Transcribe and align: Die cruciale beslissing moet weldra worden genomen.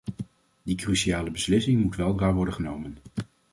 Die 0.63 0.75
cruciale 0.75 1.31
beslissing 1.31 1.81
moet 1.83 1.95
weldra 1.95 2.33
worden 2.33 2.53
genomen. 2.53 2.97